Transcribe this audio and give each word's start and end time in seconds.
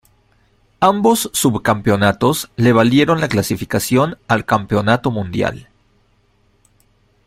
Ambos 0.79 1.29
subcampeonatos 1.31 2.49
le 2.55 2.73
valieron 2.73 3.21
la 3.21 3.27
clasificación 3.27 4.17
al 4.27 4.45
Campeonato 4.45 5.11
Mundial. 5.11 5.69